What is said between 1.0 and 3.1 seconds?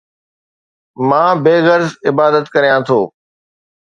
مان بي غرض عبادت ڪريان ٿو